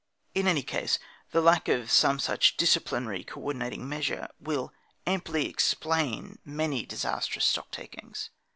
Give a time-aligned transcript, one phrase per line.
[0.33, 0.97] In any case,
[1.29, 4.73] the lack of some such disciplinary, co ordinating measure will
[5.05, 8.31] amply explain many disastrous stocktakings.